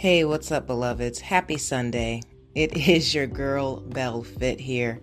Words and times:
Hey, 0.00 0.24
what's 0.24 0.50
up, 0.50 0.66
beloveds? 0.66 1.20
Happy 1.20 1.58
Sunday. 1.58 2.22
It 2.54 2.74
is 2.88 3.14
your 3.14 3.26
girl, 3.26 3.80
Bell 3.80 4.22
Fit, 4.22 4.58
here. 4.58 4.98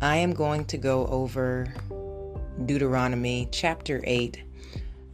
I 0.00 0.16
am 0.16 0.32
going 0.32 0.64
to 0.64 0.78
go 0.78 1.06
over 1.08 1.70
Deuteronomy 2.64 3.50
chapter 3.52 4.00
8, 4.02 4.42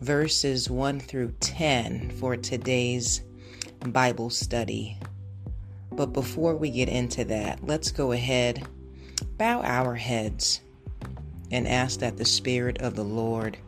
verses 0.01 0.71
1 0.71 1.01
through 1.01 1.35
10 1.41 2.11
for 2.21 2.37
today's 2.37 3.25
Bible 3.85 4.31
study. 4.31 4.97
But 5.91 6.13
before 6.13 6.55
we 6.55 6.71
get 6.71 6.89
into 6.89 7.25
that, 7.25 7.67
let's 7.67 7.91
go 7.91 8.13
ahead, 8.13 8.65
bow 9.39 9.61
our 9.63 9.97
heads, 9.97 10.61
and 11.51 11.67
ask 11.67 11.99
that 11.99 12.17
the 12.17 12.25
Spirit 12.25 12.79
of 12.79 12.95
the 12.95 13.03
Lord 13.03 13.59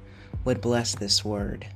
would 0.45 0.61
bless 0.61 0.95
this 0.95 1.24
word. 1.24 1.66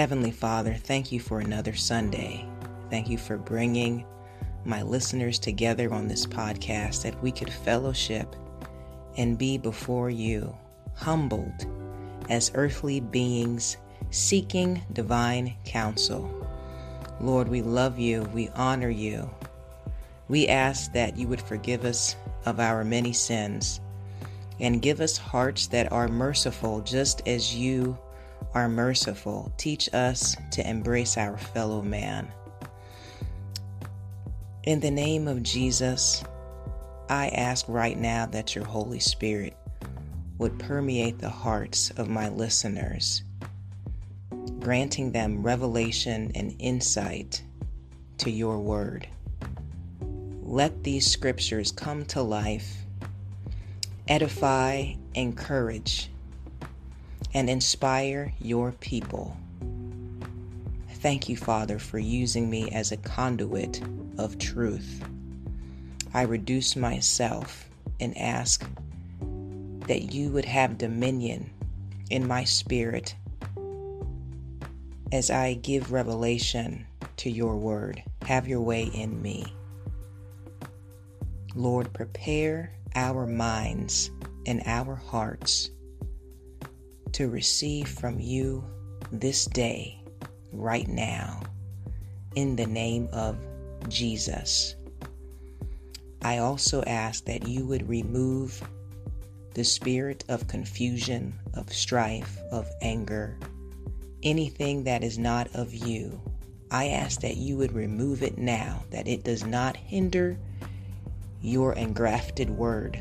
Heavenly 0.00 0.30
Father, 0.30 0.72
thank 0.72 1.12
you 1.12 1.20
for 1.20 1.40
another 1.40 1.74
Sunday. 1.74 2.46
Thank 2.88 3.10
you 3.10 3.18
for 3.18 3.36
bringing 3.36 4.06
my 4.64 4.80
listeners 4.80 5.38
together 5.38 5.92
on 5.92 6.08
this 6.08 6.24
podcast 6.24 7.02
that 7.02 7.22
we 7.22 7.30
could 7.30 7.52
fellowship 7.52 8.34
and 9.18 9.36
be 9.36 9.58
before 9.58 10.08
you, 10.08 10.56
humbled 10.94 11.66
as 12.30 12.50
earthly 12.54 13.00
beings 13.00 13.76
seeking 14.08 14.80
divine 14.94 15.54
counsel. 15.66 16.48
Lord, 17.20 17.48
we 17.48 17.60
love 17.60 17.98
you, 17.98 18.22
we 18.32 18.48
honor 18.56 18.88
you. 18.88 19.28
We 20.28 20.48
ask 20.48 20.94
that 20.94 21.18
you 21.18 21.28
would 21.28 21.42
forgive 21.42 21.84
us 21.84 22.16
of 22.46 22.58
our 22.58 22.84
many 22.84 23.12
sins 23.12 23.82
and 24.60 24.80
give 24.80 25.02
us 25.02 25.18
hearts 25.18 25.66
that 25.66 25.92
are 25.92 26.08
merciful 26.08 26.80
just 26.80 27.20
as 27.28 27.54
you 27.54 27.98
are 28.54 28.68
merciful. 28.68 29.52
Teach 29.56 29.92
us 29.94 30.36
to 30.52 30.68
embrace 30.68 31.16
our 31.16 31.36
fellow 31.38 31.82
man. 31.82 32.32
In 34.64 34.80
the 34.80 34.90
name 34.90 35.26
of 35.26 35.42
Jesus, 35.42 36.22
I 37.08 37.28
ask 37.28 37.64
right 37.68 37.98
now 37.98 38.26
that 38.26 38.54
your 38.54 38.64
Holy 38.64 39.00
Spirit 39.00 39.56
would 40.38 40.58
permeate 40.58 41.18
the 41.18 41.30
hearts 41.30 41.90
of 41.90 42.08
my 42.08 42.28
listeners, 42.28 43.22
granting 44.58 45.12
them 45.12 45.42
revelation 45.42 46.32
and 46.34 46.54
insight 46.58 47.42
to 48.18 48.30
your 48.30 48.58
word. 48.58 49.08
Let 50.42 50.82
these 50.84 51.10
scriptures 51.10 51.72
come 51.72 52.04
to 52.06 52.22
life, 52.22 52.84
edify, 54.08 54.94
encourage, 55.14 56.09
and 57.34 57.48
inspire 57.48 58.32
your 58.40 58.72
people. 58.72 59.36
Thank 60.94 61.28
you, 61.28 61.36
Father, 61.36 61.78
for 61.78 61.98
using 61.98 62.50
me 62.50 62.70
as 62.72 62.92
a 62.92 62.96
conduit 62.98 63.80
of 64.18 64.38
truth. 64.38 65.02
I 66.12 66.22
reduce 66.22 66.76
myself 66.76 67.68
and 68.00 68.16
ask 68.18 68.66
that 69.86 70.12
you 70.12 70.30
would 70.30 70.44
have 70.44 70.76
dominion 70.76 71.50
in 72.10 72.26
my 72.26 72.44
spirit 72.44 73.14
as 75.12 75.30
I 75.30 75.54
give 75.54 75.92
revelation 75.92 76.86
to 77.18 77.30
your 77.30 77.56
word. 77.56 78.02
Have 78.26 78.46
your 78.46 78.60
way 78.60 78.84
in 78.84 79.20
me. 79.22 79.44
Lord, 81.54 81.92
prepare 81.92 82.72
our 82.94 83.26
minds 83.26 84.10
and 84.46 84.62
our 84.66 84.94
hearts 84.94 85.70
to 87.12 87.28
receive 87.28 87.88
from 87.88 88.20
you 88.20 88.64
this 89.12 89.44
day, 89.46 90.02
right 90.52 90.88
now, 90.88 91.40
in 92.34 92.56
the 92.56 92.66
name 92.66 93.08
of 93.12 93.36
Jesus. 93.88 94.76
I 96.22 96.38
also 96.38 96.82
ask 96.82 97.24
that 97.24 97.48
you 97.48 97.64
would 97.66 97.88
remove 97.88 98.62
the 99.54 99.64
spirit 99.64 100.24
of 100.28 100.46
confusion, 100.46 101.34
of 101.54 101.72
strife, 101.72 102.38
of 102.52 102.68
anger, 102.82 103.38
anything 104.22 104.84
that 104.84 105.02
is 105.02 105.18
not 105.18 105.48
of 105.54 105.74
you. 105.74 106.20
I 106.70 106.88
ask 106.88 107.20
that 107.22 107.36
you 107.36 107.56
would 107.56 107.72
remove 107.72 108.22
it 108.22 108.38
now, 108.38 108.84
that 108.90 109.08
it 109.08 109.24
does 109.24 109.44
not 109.44 109.76
hinder 109.76 110.38
your 111.40 111.72
engrafted 111.72 112.50
word 112.50 113.00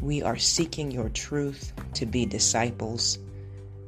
we 0.00 0.22
are 0.22 0.36
seeking 0.36 0.90
your 0.90 1.08
truth 1.08 1.72
to 1.94 2.06
be 2.06 2.26
disciples, 2.26 3.18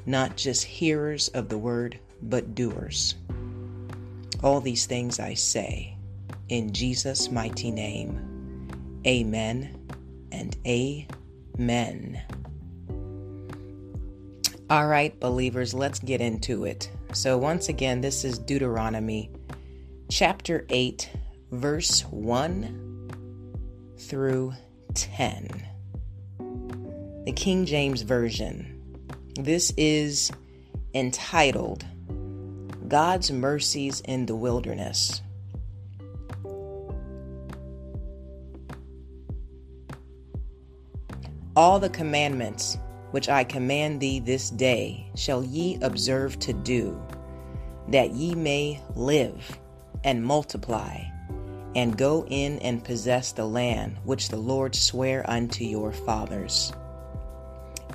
not 0.07 0.37
just 0.37 0.65
hearers 0.65 1.29
of 1.29 1.49
the 1.49 1.59
word, 1.59 1.99
but 2.23 2.55
doers. 2.55 3.15
All 4.43 4.61
these 4.61 4.87
things 4.87 5.21
I 5.21 5.35
say 5.35 5.97
in 6.49 6.73
Jesus' 6.73 7.31
mighty 7.31 7.71
name. 7.71 8.71
Amen 9.07 9.79
and 10.33 10.57
amen. 10.67 12.23
All 14.71 14.87
right, 14.87 15.19
believers, 15.19 15.73
let's 15.73 15.99
get 15.99 16.21
into 16.21 16.65
it. 16.65 16.91
So, 17.13 17.39
once 17.39 17.71
again, 17.71 18.03
this 18.03 18.25
is 18.25 18.39
Deuteronomy 18.39 19.31
chapter 20.11 20.67
8, 20.69 21.11
verse 21.53 22.03
1 22.03 23.95
through 23.99 24.53
10 24.95 25.69
the 27.29 27.33
King 27.35 27.67
James 27.67 28.01
Version. 28.01 28.81
This 29.35 29.71
is 29.77 30.33
entitled 30.95 31.85
God's 32.89 33.31
Mercies 33.31 34.01
in 34.01 34.25
the 34.25 34.35
Wilderness. 34.35 35.21
All 41.55 41.79
the 41.79 41.91
commandments 41.91 42.79
which 43.11 43.29
I 43.29 43.45
command 43.45 44.01
thee 44.01 44.21
this 44.21 44.49
day 44.49 45.11
shall 45.15 45.45
ye 45.45 45.77
observe 45.83 46.39
to 46.39 46.55
do, 46.55 46.99
that 47.89 48.13
ye 48.13 48.35
may 48.37 48.83
live 48.97 49.59
and 50.03 50.25
multiply, 50.25 51.03
and 51.77 51.95
go 51.95 52.25
in 52.31 52.59
and 52.61 52.83
possess 52.83 53.33
the 53.33 53.45
land 53.45 53.99
which 54.05 54.31
the 54.31 54.39
Lord 54.39 54.75
sware 54.75 55.29
unto 55.29 55.63
your 55.65 55.93
fathers. 55.93 56.73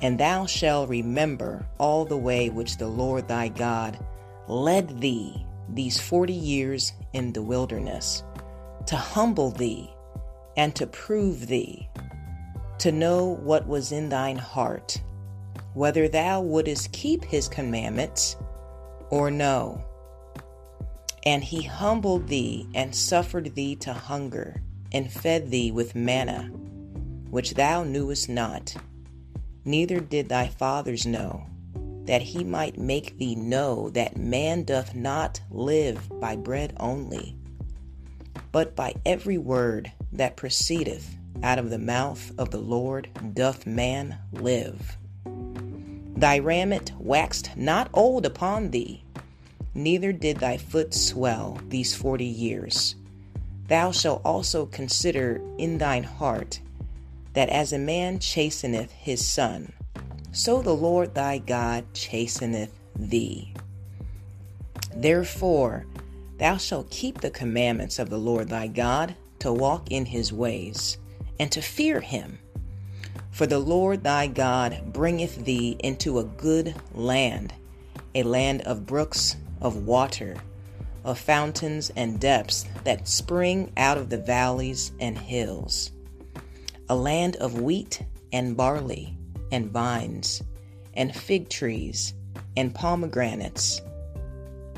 And 0.04 0.20
thou 0.20 0.44
shalt 0.44 0.90
remember 0.90 1.66
all 1.78 2.04
the 2.04 2.18
way 2.18 2.50
which 2.50 2.76
the 2.76 2.88
Lord 2.88 3.26
thy 3.26 3.48
God 3.48 3.98
led 4.48 5.00
thee 5.00 5.46
these 5.70 5.98
forty 5.98 6.34
years 6.34 6.92
in 7.14 7.32
the 7.32 7.40
wilderness, 7.40 8.22
to 8.84 8.96
humble 8.96 9.50
thee 9.50 9.90
and 10.58 10.76
to 10.76 10.86
prove 10.86 11.46
thee, 11.46 11.88
to 12.80 12.92
know 12.92 13.36
what 13.36 13.66
was 13.66 13.92
in 13.92 14.10
thine 14.10 14.36
heart, 14.36 15.00
whether 15.72 16.06
thou 16.06 16.42
wouldest 16.42 16.92
keep 16.92 17.24
his 17.24 17.48
commandments 17.48 18.36
or 19.08 19.30
no. 19.30 19.82
And 21.24 21.42
he 21.42 21.62
humbled 21.62 22.28
thee 22.28 22.68
and 22.74 22.94
suffered 22.94 23.54
thee 23.54 23.74
to 23.76 23.94
hunger, 23.94 24.60
and 24.92 25.10
fed 25.10 25.50
thee 25.50 25.70
with 25.70 25.94
manna, 25.94 26.50
which 27.30 27.54
thou 27.54 27.84
knewest 27.84 28.28
not 28.28 28.76
neither 29.64 30.00
did 30.00 30.28
thy 30.28 30.46
fathers 30.48 31.06
know, 31.06 31.46
that 32.04 32.22
he 32.22 32.44
might 32.44 32.78
make 32.78 33.16
thee 33.18 33.34
know 33.34 33.88
that 33.90 34.16
man 34.16 34.62
doth 34.62 34.94
not 34.94 35.40
live 35.50 36.08
by 36.20 36.36
bread 36.36 36.74
only, 36.78 37.36
but 38.52 38.76
by 38.76 38.94
every 39.06 39.38
word 39.38 39.90
that 40.12 40.36
proceedeth 40.36 41.16
out 41.42 41.58
of 41.58 41.70
the 41.70 41.78
mouth 41.78 42.30
of 42.38 42.50
the 42.50 42.60
Lord 42.60 43.08
doth 43.32 43.66
man 43.66 44.18
live. 44.32 44.96
Thy 46.16 46.36
raiment 46.36 46.92
waxed 46.98 47.56
not 47.56 47.90
old 47.92 48.24
upon 48.24 48.70
thee, 48.70 49.02
neither 49.74 50.12
did 50.12 50.38
thy 50.38 50.56
foot 50.56 50.94
swell 50.94 51.58
these 51.68 51.94
forty 51.94 52.24
years. 52.24 52.94
Thou 53.66 53.90
shalt 53.92 54.20
also 54.24 54.66
consider 54.66 55.40
in 55.58 55.78
thine 55.78 56.04
heart 56.04 56.60
that 57.34 57.48
as 57.48 57.72
a 57.72 57.78
man 57.78 58.18
chasteneth 58.18 58.90
his 58.92 59.24
son, 59.24 59.72
so 60.32 60.62
the 60.62 60.74
Lord 60.74 61.14
thy 61.14 61.38
God 61.38 61.84
chasteneth 61.92 62.70
thee. 62.96 63.52
Therefore, 64.94 65.86
thou 66.38 66.56
shalt 66.56 66.90
keep 66.90 67.20
the 67.20 67.30
commandments 67.30 67.98
of 67.98 68.08
the 68.08 68.18
Lord 68.18 68.48
thy 68.48 68.68
God, 68.68 69.14
to 69.40 69.52
walk 69.52 69.90
in 69.90 70.06
his 70.06 70.32
ways, 70.32 70.96
and 71.38 71.50
to 71.52 71.60
fear 71.60 72.00
him. 72.00 72.38
For 73.30 73.46
the 73.46 73.58
Lord 73.58 74.04
thy 74.04 74.28
God 74.28 74.92
bringeth 74.92 75.44
thee 75.44 75.76
into 75.80 76.18
a 76.18 76.24
good 76.24 76.74
land, 76.94 77.52
a 78.14 78.22
land 78.22 78.62
of 78.62 78.86
brooks, 78.86 79.36
of 79.60 79.86
water, 79.86 80.36
of 81.04 81.18
fountains 81.18 81.90
and 81.96 82.20
depths 82.20 82.64
that 82.84 83.08
spring 83.08 83.72
out 83.76 83.98
of 83.98 84.08
the 84.08 84.18
valleys 84.18 84.92
and 85.00 85.18
hills 85.18 85.90
a 86.88 86.96
land 86.96 87.36
of 87.36 87.60
wheat 87.60 88.02
and 88.32 88.56
barley 88.56 89.16
and 89.50 89.70
vines 89.70 90.42
and 90.94 91.14
fig 91.14 91.48
trees 91.48 92.14
and 92.56 92.74
pomegranates, 92.74 93.80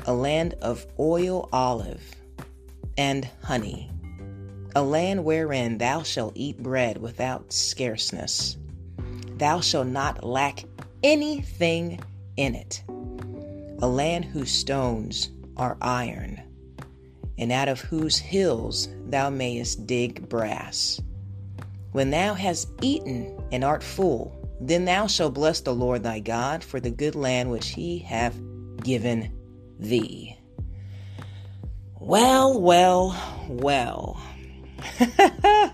a 0.05 0.13
land 0.13 0.55
of 0.61 0.85
oil 0.99 1.49
olive 1.51 2.15
and 2.97 3.27
honey, 3.43 3.91
a 4.75 4.81
land 4.81 5.23
wherein 5.25 5.77
thou 5.77 6.01
shalt 6.03 6.33
eat 6.35 6.61
bread 6.61 6.97
without 6.97 7.51
scarceness. 7.51 8.57
Thou 9.37 9.59
shalt 9.59 9.87
not 9.87 10.23
lack 10.23 10.63
anything 11.03 11.99
in 12.37 12.55
it, 12.55 12.81
a 13.81 13.87
land 13.87 14.25
whose 14.25 14.51
stones 14.51 15.29
are 15.57 15.77
iron, 15.81 16.41
and 17.37 17.51
out 17.51 17.67
of 17.67 17.81
whose 17.81 18.17
hills 18.17 18.87
thou 19.07 19.29
mayest 19.29 19.85
dig 19.85 20.27
brass. 20.29 20.99
When 21.97 22.11
thou 22.11 22.35
hast 22.35 22.69
eaten 22.83 23.35
and 23.51 23.63
art 23.63 23.81
full, 23.81 24.31
then 24.61 24.85
thou 24.85 25.07
shalt 25.07 25.33
bless 25.33 25.61
the 25.61 25.73
Lord 25.73 26.03
thy 26.03 26.19
God 26.19 26.63
for 26.63 26.79
the 26.79 26.91
good 26.91 27.15
land 27.15 27.49
which 27.49 27.69
he 27.69 27.97
hath 27.97 28.39
given 28.83 29.35
thee. 29.79 30.37
Well, 31.99 32.61
well, 32.61 33.47
well. 33.49 34.21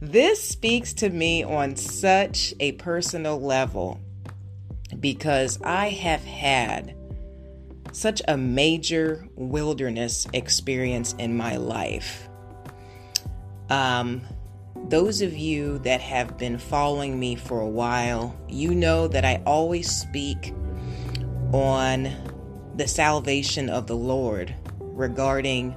this 0.00 0.42
speaks 0.42 0.94
to 0.94 1.10
me 1.10 1.42
on 1.42 1.76
such 1.76 2.54
a 2.58 2.72
personal 2.72 3.38
level 3.38 4.00
because 4.98 5.60
I 5.62 5.90
have 5.90 6.24
had 6.24 6.96
such 7.92 8.22
a 8.26 8.38
major 8.38 9.28
wilderness 9.34 10.26
experience 10.32 11.14
in 11.18 11.36
my 11.36 11.56
life. 11.56 12.30
Um, 13.68 14.22
those 14.88 15.22
of 15.22 15.36
you 15.36 15.78
that 15.78 16.00
have 16.00 16.36
been 16.36 16.58
following 16.58 17.18
me 17.18 17.36
for 17.36 17.60
a 17.60 17.68
while, 17.68 18.36
you 18.48 18.74
know 18.74 19.08
that 19.08 19.24
I 19.24 19.42
always 19.46 19.90
speak 19.90 20.54
on 21.52 22.10
the 22.76 22.86
salvation 22.86 23.70
of 23.70 23.86
the 23.86 23.96
Lord 23.96 24.54
regarding 24.80 25.74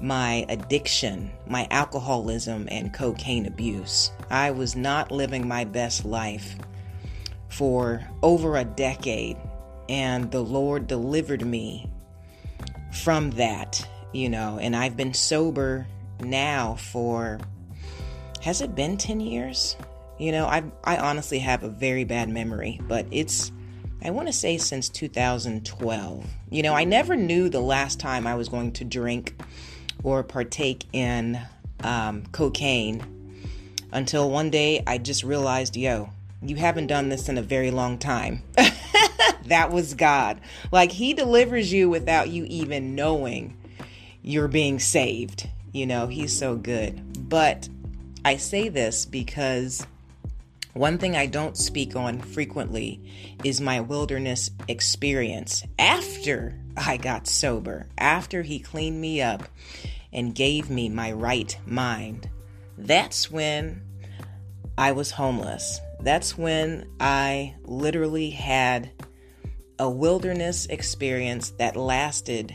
my 0.00 0.46
addiction, 0.48 1.30
my 1.46 1.66
alcoholism, 1.70 2.68
and 2.70 2.94
cocaine 2.94 3.46
abuse. 3.46 4.12
I 4.30 4.52
was 4.52 4.76
not 4.76 5.10
living 5.10 5.48
my 5.48 5.64
best 5.64 6.04
life 6.04 6.56
for 7.48 8.06
over 8.22 8.56
a 8.56 8.64
decade, 8.64 9.36
and 9.88 10.30
the 10.30 10.42
Lord 10.42 10.86
delivered 10.86 11.44
me 11.44 11.90
from 12.92 13.30
that, 13.32 13.86
you 14.12 14.28
know, 14.28 14.58
and 14.60 14.76
I've 14.76 14.96
been 14.96 15.14
sober 15.14 15.86
now 16.20 16.76
for 16.76 17.40
has 18.42 18.60
it 18.60 18.74
been 18.74 18.96
10 18.96 19.20
years? 19.20 19.76
You 20.18 20.32
know, 20.32 20.46
I 20.46 20.64
I 20.82 20.96
honestly 20.96 21.38
have 21.38 21.62
a 21.62 21.68
very 21.68 22.04
bad 22.04 22.28
memory, 22.28 22.80
but 22.88 23.06
it's 23.10 23.52
I 24.02 24.10
want 24.10 24.28
to 24.28 24.32
say 24.32 24.58
since 24.58 24.88
2012. 24.88 26.26
You 26.50 26.62
know, 26.62 26.74
I 26.74 26.84
never 26.84 27.16
knew 27.16 27.48
the 27.48 27.60
last 27.60 28.00
time 28.00 28.26
I 28.26 28.34
was 28.34 28.48
going 28.48 28.72
to 28.72 28.84
drink 28.84 29.40
or 30.02 30.22
partake 30.22 30.86
in 30.92 31.38
um, 31.82 32.24
cocaine 32.32 33.02
until 33.92 34.30
one 34.30 34.50
day 34.50 34.82
I 34.86 34.98
just 34.98 35.24
realized, 35.24 35.76
yo, 35.76 36.10
you 36.42 36.56
haven't 36.56 36.86
done 36.86 37.08
this 37.08 37.28
in 37.28 37.38
a 37.38 37.42
very 37.42 37.70
long 37.70 37.98
time. 37.98 38.42
that 39.46 39.70
was 39.70 39.94
God. 39.94 40.40
Like, 40.70 40.92
He 40.92 41.14
delivers 41.14 41.72
you 41.72 41.88
without 41.88 42.28
you 42.28 42.44
even 42.48 42.94
knowing 42.94 43.56
you're 44.22 44.48
being 44.48 44.78
saved. 44.78 45.48
You 45.72 45.86
know, 45.86 46.06
He's 46.06 46.36
so 46.36 46.56
good. 46.56 47.28
But 47.28 47.68
I 48.24 48.36
say 48.36 48.68
this 48.68 49.04
because 49.06 49.86
one 50.74 50.98
thing 50.98 51.16
I 51.16 51.26
don't 51.26 51.56
speak 51.56 51.96
on 51.96 52.20
frequently 52.20 53.02
is 53.42 53.60
my 53.60 53.80
wilderness 53.80 54.50
experience 54.68 55.64
after 55.78 56.58
I 56.76 56.96
got 56.96 57.26
sober, 57.26 57.86
after 57.96 58.42
he 58.42 58.58
cleaned 58.58 59.00
me 59.00 59.22
up 59.22 59.42
and 60.12 60.34
gave 60.34 60.70
me 60.70 60.88
my 60.88 61.12
right 61.12 61.58
mind. 61.66 62.28
That's 62.76 63.30
when 63.30 63.82
I 64.76 64.92
was 64.92 65.10
homeless. 65.10 65.80
That's 66.00 66.38
when 66.38 66.88
I 67.00 67.56
literally 67.64 68.30
had 68.30 68.90
a 69.78 69.90
wilderness 69.90 70.66
experience 70.66 71.50
that 71.58 71.76
lasted 71.76 72.54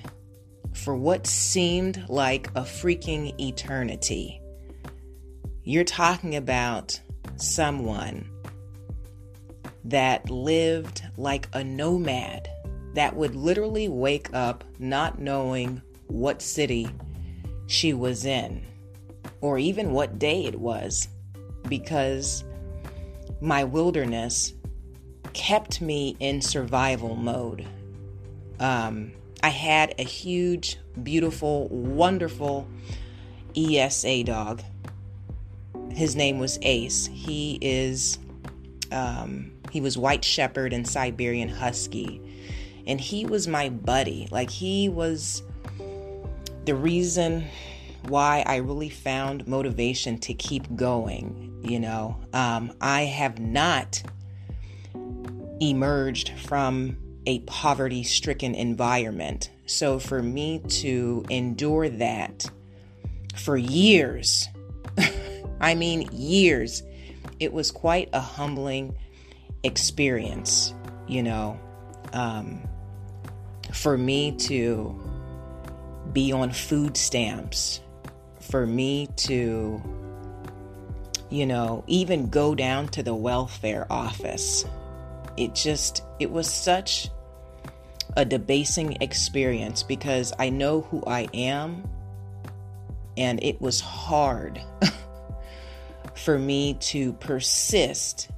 for 0.74 0.96
what 0.96 1.28
seemed 1.28 2.06
like 2.10 2.48
a 2.56 2.62
freaking 2.62 3.40
eternity. 3.40 4.40
You're 5.66 5.86
talking 5.86 6.36
about 6.36 7.00
someone 7.38 8.30
that 9.86 10.30
lived 10.30 11.04
like 11.16 11.48
a 11.54 11.64
nomad, 11.64 12.50
that 12.96 13.16
would 13.16 13.34
literally 13.34 13.88
wake 13.88 14.30
up 14.34 14.66
not 14.78 15.20
knowing 15.20 15.82
what 16.08 16.42
city 16.42 16.90
she 17.68 17.94
was 17.94 18.26
in 18.26 18.66
or 19.40 19.58
even 19.58 19.94
what 19.94 20.20
day 20.20 20.44
it 20.46 20.60
was 20.60 21.08
because 21.70 22.44
my 23.40 23.64
wilderness 23.64 24.54
kept 25.32 25.80
me 25.80 26.18
in 26.20 26.42
survival 26.42 27.16
mode. 27.16 27.66
Um, 28.60 29.14
I 29.42 29.50
had 29.50 29.96
a 29.98 30.04
huge, 30.04 30.78
beautiful, 31.02 31.70
wonderful 31.70 32.68
ESA 33.56 34.26
dog 34.26 34.62
his 35.96 36.16
name 36.16 36.40
was 36.40 36.60
Ace. 36.62 37.08
He 37.12 37.58
is 37.62 38.20
um, 38.92 39.52
he 39.72 39.82
was 39.82 39.98
white 39.98 40.24
shepherd 40.24 40.74
and 40.74 40.88
Siberian 40.88 41.50
husky, 41.50 42.22
and 42.86 43.00
he 43.00 43.26
was 43.26 43.48
my 43.48 43.70
buddy. 43.70 44.28
Like 44.32 44.50
he 44.50 44.90
was 44.90 45.44
the 46.66 46.76
reason 46.76 47.46
why 48.08 48.44
I 48.46 48.58
really 48.58 48.90
found 48.90 49.48
motivation 49.48 50.20
to 50.20 50.34
keep 50.34 50.76
going. 50.76 51.62
You 51.64 51.80
know, 51.80 52.20
um, 52.34 52.74
I 52.82 53.04
have 53.04 53.40
not 53.40 54.04
emerged 55.62 56.34
from 56.40 56.98
a 57.26 57.40
poverty 57.40 58.04
stricken 58.04 58.54
environment. 58.54 59.50
So 59.66 59.98
for 59.98 60.22
me 60.22 60.60
to 60.60 61.26
endure 61.30 61.88
that 61.88 62.50
for 63.36 63.58
years 63.58 64.50
I 65.64 65.76
mean, 65.76 66.10
years. 66.12 66.84
It 67.40 67.54
was 67.54 67.72
quite 67.72 68.10
a 68.12 68.20
humbling 68.20 68.98
experience, 69.64 70.74
you 71.08 71.24
know, 71.24 71.58
um, 72.12 72.62
for 73.72 73.98
me 73.98 74.34
to 74.34 74.94
be 76.12 76.34
on 76.34 76.52
food 76.52 76.98
stamps, 76.98 77.80
for 78.42 78.68
me 78.68 79.08
to, 79.16 79.82
you 81.30 81.46
know, 81.46 81.86
even 81.88 82.30
go 82.30 82.54
down 82.54 82.90
to 82.90 83.02
the 83.02 83.16
welfare 83.16 83.88
office. 83.90 84.66
It 85.38 85.56
just, 85.56 86.04
it 86.20 86.30
was 86.30 86.50
such 86.52 87.10
a 88.18 88.26
debasing 88.26 88.98
experience 89.00 89.82
because 89.82 90.34
I 90.38 90.50
know 90.50 90.82
who 90.82 91.02
I 91.08 91.30
am 91.34 91.88
and 93.16 93.42
it 93.42 93.62
was 93.62 93.80
hard. 93.80 94.62
for 96.16 96.38
me 96.38 96.76
to 96.76 97.14
persist 97.14 98.30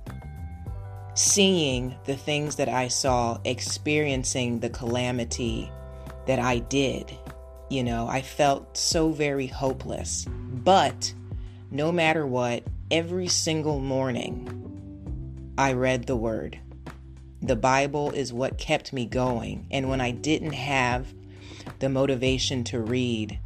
seeing 1.15 1.96
the 2.05 2.15
things 2.15 2.58
that 2.58 2.70
I 2.70 2.89
saw, 2.89 3.39
experiencing 3.46 4.60
the 4.60 4.70
calamity 4.70 5.72
that 6.27 6.39
I 6.39 6.60
did. 6.60 7.12
You 7.70 7.84
know, 7.84 8.08
I 8.08 8.22
felt 8.22 8.77
so 8.77 9.10
very 9.10 9.48
hopeless. 9.48 10.25
But 10.29 11.13
no 11.72 11.91
matter 11.91 12.27
what, 12.27 12.63
every 12.91 13.27
single 13.27 13.79
morning 13.79 15.53
I 15.58 15.74
read 15.74 16.05
the 16.05 16.17
Word. 16.17 16.60
The 17.41 17.55
Bible 17.55 18.12
is 18.12 18.34
what 18.34 18.58
kept 18.58 18.91
me 18.91 19.05
going. 19.05 19.67
And 19.72 19.89
when 19.89 20.01
I 20.01 20.12
didn't 20.12 20.53
have 20.53 21.13
the 21.79 21.89
motivation 21.89 22.63
to 22.65 22.79
read, 22.79 23.39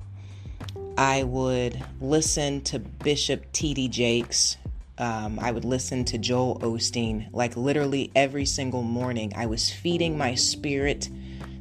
I 1.00 1.24
would 1.24 1.82
listen 2.02 2.60
to 2.64 2.78
Bishop 2.78 3.50
T.D. 3.54 3.88
Jakes. 3.88 4.58
Um, 4.98 5.40
I 5.40 5.50
would 5.50 5.64
listen 5.64 6.04
to 6.04 6.18
Joel 6.18 6.60
Osteen. 6.60 7.30
Like 7.32 7.56
literally 7.56 8.12
every 8.18 8.46
single 8.46 8.84
morning, 8.84 9.32
I 9.34 9.46
was 9.46 9.72
feeding 9.72 10.18
my 10.18 10.36
spirit 10.36 11.08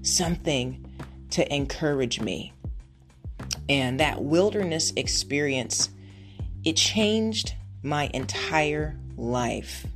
something 0.02 0.84
to 1.30 1.54
encourage 1.54 2.18
me. 2.20 2.52
And 3.68 4.00
that 4.00 4.20
wilderness 4.20 4.92
experience, 4.96 5.88
it 6.64 6.74
changed 6.74 7.54
my 7.84 8.10
entire 8.12 8.98
life. 9.16 9.86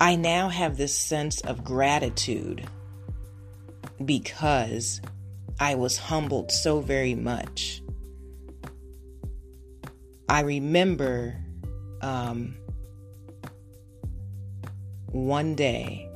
I 0.00 0.14
now 0.14 0.50
have 0.50 0.76
this 0.76 0.96
sense 0.96 1.40
of 1.40 1.64
gratitude 1.64 2.64
because 4.04 5.00
I 5.62 5.76
was 5.76 5.96
humbled 5.96 6.50
so 6.50 6.80
very 6.80 7.14
much. 7.14 7.84
I 10.28 10.40
remember 10.40 11.36
um, 12.00 12.56
one 15.12 15.54
day 15.54 16.10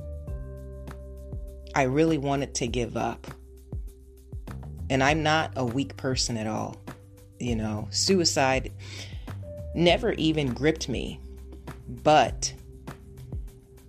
I 1.76 1.82
really 1.82 2.18
wanted 2.18 2.56
to 2.56 2.66
give 2.66 2.96
up. 2.96 3.28
And 4.90 5.00
I'm 5.00 5.22
not 5.22 5.52
a 5.54 5.64
weak 5.64 5.96
person 5.96 6.36
at 6.36 6.48
all. 6.48 6.82
You 7.38 7.54
know, 7.54 7.86
suicide 7.90 8.72
never 9.76 10.10
even 10.14 10.54
gripped 10.54 10.88
me, 10.88 11.20
but 11.86 12.52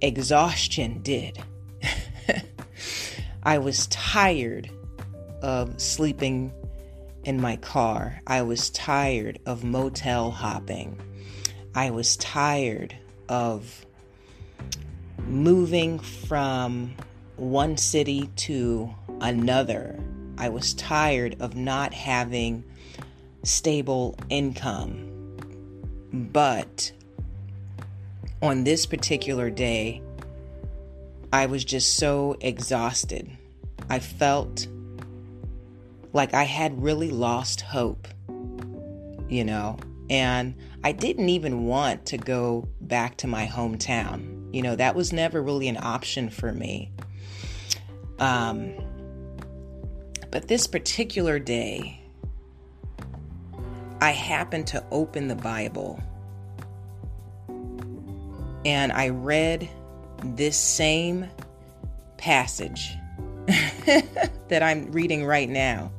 exhaustion 0.02 1.02
did. 1.02 1.40
I 3.42 3.58
was 3.58 3.88
tired 3.88 4.70
of 5.42 5.80
sleeping 5.80 6.52
in 7.24 7.42
my 7.42 7.58
car. 7.58 8.22
I 8.26 8.42
was 8.42 8.70
tired 8.70 9.40
of 9.46 9.64
motel 9.64 10.32
hopping. 10.32 11.00
I 11.76 11.92
was 11.92 12.18
tired 12.18 12.96
of 13.30 13.86
moving 15.20 16.00
from 16.00 16.96
one 17.36 17.78
city 17.78 18.30
to 18.36 18.90
another. 19.22 20.00
I 20.38 20.50
was 20.50 20.74
tired 20.74 21.36
of 21.40 21.56
not 21.56 21.94
having 21.94 22.64
stable 23.44 24.16
income. 24.30 25.14
But 26.14 26.92
on 28.42 28.64
this 28.64 28.86
particular 28.86 29.50
day, 29.50 30.02
I 31.34 31.48
was 31.48 31.66
just 31.66 31.96
so 31.96 32.38
exhausted. 32.40 33.30
I 33.90 34.00
felt 34.00 34.68
like 36.18 36.34
I 36.34 36.44
had 36.44 36.82
really 36.82 37.12
lost 37.12 37.62
hope, 37.62 38.08
you 39.30 39.44
know, 39.46 39.78
and 40.10 40.56
I 40.84 40.92
didn't 40.92 41.30
even 41.30 41.66
want 41.66 42.08
to 42.08 42.18
go 42.18 42.68
back 42.82 43.18
to 43.18 43.28
my 43.28 43.46
hometown. 43.46 44.52
You 44.52 44.64
know, 44.64 44.76
that 44.76 44.96
was 44.96 45.14
never 45.14 45.44
really 45.44 45.68
an 45.68 45.78
option 45.78 46.32
for 46.32 46.52
me. 46.52 46.92
Um, 48.18 48.74
but 50.32 50.48
this 50.48 50.66
particular 50.66 51.38
day, 51.38 52.02
I 54.02 54.10
happened 54.10 54.66
to 54.68 54.84
open 54.90 55.28
the 55.28 55.36
Bible 55.36 56.02
and 58.66 58.92
I 58.92 59.10
read 59.10 59.70
this 60.24 60.58
same 60.58 61.30
passage 62.18 62.96
that 63.46 64.64
I'm 64.64 64.92
reading 64.92 65.24
right 65.24 65.48
now. 65.48 65.92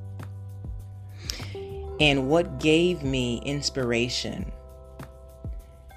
And 2.00 2.28
what 2.28 2.60
gave 2.60 3.02
me 3.02 3.42
inspiration 3.44 4.52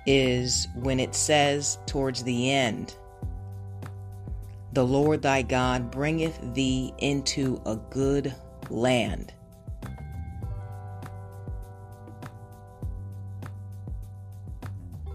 is 0.08 0.68
when 0.76 1.00
it 1.00 1.14
says 1.14 1.78
towards 1.86 2.24
the 2.24 2.52
end, 2.52 2.96
The 4.74 4.86
Lord 4.86 5.22
thy 5.22 5.44
God 5.44 5.92
bringeth 5.92 6.40
thee 6.54 6.94
into 6.98 7.62
a 7.66 7.76
good 7.76 8.34
land. 8.70 9.34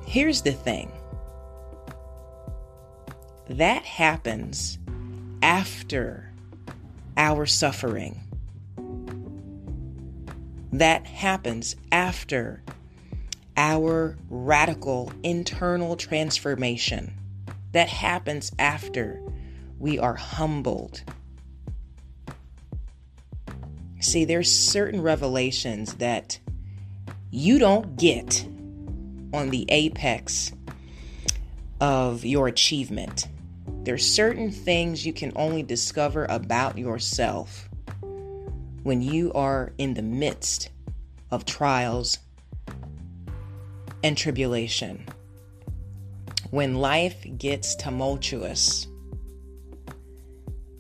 Here's 0.07 0.43
the 0.43 0.53
thing 0.53 0.91
that 3.49 3.85
happens 3.85 4.79
after 5.43 6.33
our 7.17 7.45
suffering. 7.45 8.26
That 10.77 11.07
happens 11.07 11.75
after 11.91 12.63
our 13.57 14.19
radical 14.29 15.11
internal 15.23 15.97
transformation. 15.97 17.15
That 17.73 17.89
happens 17.89 18.53
after 18.59 19.23
we 19.79 19.99
are 19.99 20.17
humbled. 20.17 21.03
See, 24.01 24.27
there's 24.27 24.53
certain 24.53 25.01
revelations 25.01 25.95
that 25.95 26.39
you 27.31 27.59
don't 27.59 27.97
get 27.97 28.47
on 29.33 29.49
the 29.49 29.65
apex 29.71 30.53
of 31.81 32.23
your 32.27 32.49
achievement. 32.49 33.29
There's 33.85 34.07
certain 34.07 34.51
things 34.51 35.07
you 35.07 35.15
can 35.15 35.33
only 35.37 35.63
discover 35.63 36.27
about 36.27 36.77
yourself 36.77 37.71
when 38.87 39.03
you 39.03 39.33
are 39.33 39.73
in 39.79 39.95
the 39.95 40.03
midst 40.03 40.71
of 41.33 41.45
trials 41.45 42.21
and 44.05 44.17
tribulation. 44.17 45.05
When 46.51 46.77
life 46.77 47.27
gets 47.37 47.75
tumultuous 47.75 48.87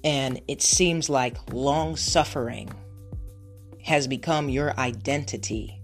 and 0.04 0.40
it 0.46 0.62
seems 0.62 1.10
like 1.10 1.52
long 1.52 1.96
suffering 1.96 2.70
has 3.82 4.06
become 4.06 4.50
your 4.50 4.78
identity, 4.78 5.82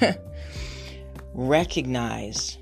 recognize 1.34 2.56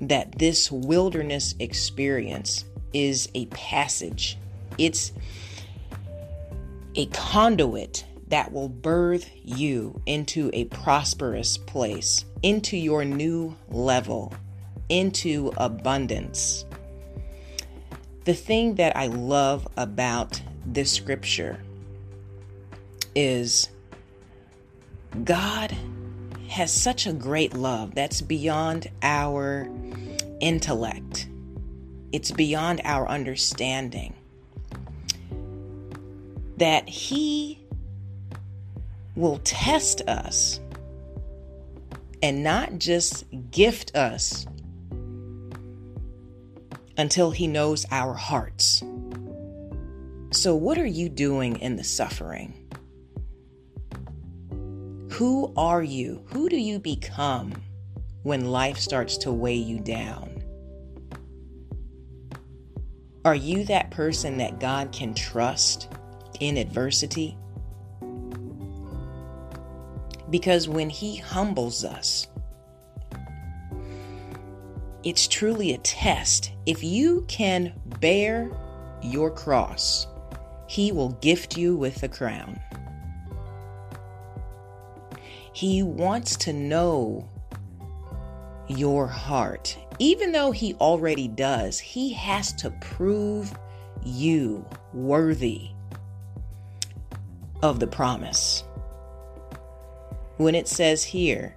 that 0.00 0.36
this 0.36 0.72
wilderness 0.72 1.54
experience 1.60 2.64
is 2.92 3.28
a 3.36 3.46
passage. 3.46 4.36
It's 4.78 5.12
a 6.94 7.06
conduit 7.06 8.04
that 8.28 8.52
will 8.52 8.68
birth 8.68 9.28
you 9.44 10.00
into 10.06 10.50
a 10.52 10.64
prosperous 10.66 11.58
place, 11.58 12.24
into 12.42 12.76
your 12.76 13.04
new 13.04 13.56
level, 13.68 14.32
into 14.88 15.52
abundance. 15.56 16.64
The 18.24 18.34
thing 18.34 18.76
that 18.76 18.96
I 18.96 19.06
love 19.08 19.66
about 19.76 20.40
this 20.64 20.92
scripture 20.92 21.60
is 23.14 23.68
God 25.24 25.76
has 26.48 26.72
such 26.72 27.06
a 27.06 27.12
great 27.12 27.54
love 27.54 27.94
that's 27.94 28.20
beyond 28.20 28.88
our 29.02 29.68
intellect. 30.40 31.28
It's 32.12 32.30
beyond 32.30 32.80
our 32.84 33.08
understanding. 33.08 34.14
That 36.60 36.88
He 36.88 37.66
will 39.16 39.38
test 39.44 40.02
us 40.08 40.60
and 42.22 42.44
not 42.44 42.78
just 42.78 43.24
gift 43.50 43.96
us 43.96 44.46
until 46.96 47.30
He 47.30 47.46
knows 47.46 47.86
our 47.90 48.14
hearts. 48.14 48.82
So, 50.32 50.54
what 50.54 50.78
are 50.78 50.86
you 50.86 51.08
doing 51.08 51.56
in 51.60 51.76
the 51.76 51.84
suffering? 51.84 52.54
Who 55.12 55.52
are 55.56 55.82
you? 55.82 56.22
Who 56.26 56.48
do 56.48 56.56
you 56.56 56.78
become 56.78 57.52
when 58.22 58.46
life 58.46 58.78
starts 58.78 59.16
to 59.18 59.32
weigh 59.32 59.56
you 59.56 59.80
down? 59.80 60.42
Are 63.24 63.34
you 63.34 63.64
that 63.64 63.90
person 63.90 64.38
that 64.38 64.60
God 64.60 64.92
can 64.92 65.12
trust 65.14 65.88
in 66.40 66.56
adversity? 66.56 67.36
Because 70.30 70.68
when 70.68 70.90
He 70.90 71.16
humbles 71.16 71.84
us, 71.84 72.26
it's 75.02 75.28
truly 75.28 75.72
a 75.72 75.78
test. 75.78 76.52
If 76.66 76.82
you 76.82 77.24
can 77.28 77.72
bear 78.00 78.50
your 79.02 79.30
cross, 79.30 80.06
He 80.66 80.92
will 80.92 81.10
gift 81.20 81.56
you 81.56 81.76
with 81.76 82.02
a 82.02 82.08
crown. 82.08 82.58
He 85.52 85.82
wants 85.82 86.36
to 86.36 86.52
know 86.52 87.28
your 88.68 89.06
heart. 89.06 89.76
Even 89.98 90.32
though 90.32 90.52
He 90.52 90.74
already 90.74 91.28
does, 91.28 91.78
He 91.78 92.12
has 92.12 92.52
to 92.54 92.70
prove 92.80 93.52
you 94.04 94.64
worthy 94.94 95.70
of 97.62 97.80
the 97.80 97.86
promise. 97.86 98.64
When 100.36 100.54
it 100.54 100.68
says 100.68 101.04
here, 101.04 101.56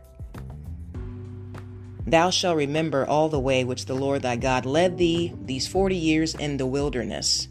Thou 2.05 2.29
shalt 2.29 2.57
remember 2.57 3.05
all 3.05 3.29
the 3.29 3.39
way 3.39 3.63
which 3.63 3.86
the 3.86 3.93
Lord 3.93 4.22
thy 4.22 4.36
God 4.36 4.65
led 4.65 4.98
thee 4.98 5.33
these 5.45 5.67
forty 5.67 5.95
years 5.95 6.36
in 6.36 6.57
the 6.57 6.65
wilderness, 6.65 7.48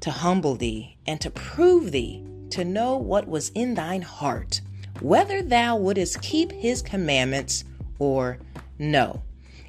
to 0.00 0.10
humble 0.10 0.56
thee 0.56 0.96
and 1.06 1.20
to 1.20 1.30
prove 1.30 1.92
thee, 1.92 2.24
to 2.50 2.64
know 2.64 2.96
what 2.96 3.28
was 3.28 3.50
in 3.50 3.74
thine 3.74 4.02
heart, 4.02 4.60
whether 5.00 5.42
thou 5.42 5.76
wouldest 5.76 6.22
keep 6.22 6.52
his 6.52 6.80
commandments 6.80 7.64
or 7.98 8.38
no. 8.78 9.22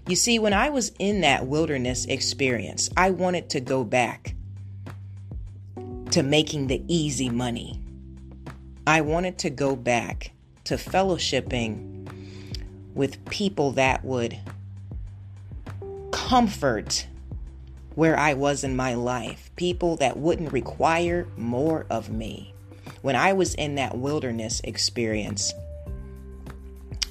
You 0.08 0.16
see, 0.16 0.40
when 0.40 0.54
I 0.54 0.70
was 0.70 0.92
in 1.00 1.22
that 1.22 1.48
wilderness 1.48 2.06
experience, 2.06 2.90
I 2.96 3.10
wanted 3.10 3.50
to 3.52 3.60
go 3.60 3.84
back 3.84 4.36
to 6.16 6.24
making 6.24 6.68
the 6.68 6.82
easy 6.88 7.30
money. 7.30 7.78
I 8.88 9.02
wanted 9.02 9.38
to 9.40 9.50
go 9.50 9.76
back 9.76 10.32
to 10.64 10.76
fellowshipping 10.76 12.08
with 12.94 13.26
people 13.26 13.72
that 13.72 14.06
would 14.06 14.40
comfort 16.14 17.06
where 17.96 18.18
I 18.18 18.34
was 18.34 18.64
in 18.64 18.78
my 18.78 18.94
life, 18.94 19.52
people 19.58 19.98
that 19.98 20.16
wouldn't 20.16 20.54
require 20.54 21.28
more 21.36 21.86
of 21.90 22.10
me. 22.10 22.54
When 23.02 23.18
I 23.18 23.34
was 23.34 23.54
in 23.54 23.76
that 23.76 23.98
wilderness 23.98 24.62
experience, 24.64 25.54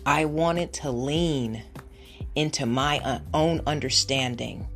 I 0.06 0.24
wanted 0.24 0.72
to 0.72 0.90
lean 0.90 1.62
into 2.34 2.64
my 2.64 3.00
uh, 3.00 3.18
own 3.34 3.60
understanding 3.66 4.66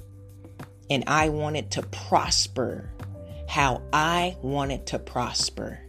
and 0.91 1.05
I 1.07 1.31
wanted 1.31 1.71
to 1.71 1.83
prosper 1.85 2.91
how 3.49 3.83
I 3.93 4.37
wanted 4.43 4.87
to 4.89 4.99
prosper. 4.99 5.81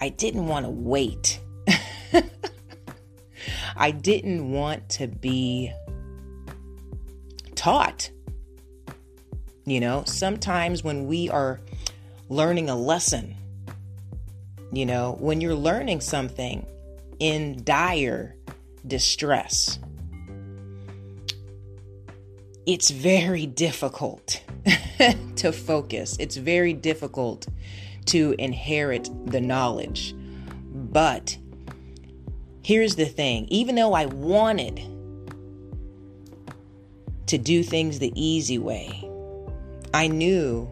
I 0.00 0.08
didn't 0.08 0.46
want 0.46 0.64
to 0.64 0.70
wait. 0.70 1.40
I 3.76 3.90
didn't 3.90 4.50
want 4.50 4.88
to 4.90 5.08
be 5.08 5.72
taught. 7.54 8.10
You 9.66 9.80
know, 9.80 10.04
sometimes 10.06 10.82
when 10.82 11.06
we 11.06 11.28
are 11.28 11.60
learning 12.30 12.70
a 12.70 12.76
lesson, 12.76 13.34
you 14.72 14.86
know, 14.86 15.16
when 15.20 15.42
you're 15.42 15.54
learning 15.54 16.00
something 16.00 16.66
in 17.18 17.62
dire 17.62 18.36
distress, 18.86 19.78
it's 22.66 22.90
very 22.90 23.46
difficult 23.46 24.42
to 25.36 25.52
focus. 25.52 26.16
It's 26.18 26.36
very 26.36 26.72
difficult 26.72 27.46
to 28.06 28.34
inherit 28.38 29.08
the 29.26 29.40
knowledge. 29.40 30.14
But 30.72 31.38
here's 32.62 32.96
the 32.96 33.06
thing 33.06 33.46
even 33.48 33.76
though 33.76 33.94
I 33.94 34.06
wanted 34.06 34.82
to 37.26 37.38
do 37.38 37.62
things 37.62 37.98
the 38.00 38.12
easy 38.14 38.58
way, 38.58 39.08
I 39.94 40.08
knew 40.08 40.70